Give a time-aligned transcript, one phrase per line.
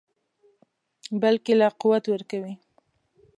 [1.21, 2.53] بلکې لا قوت ورکوي.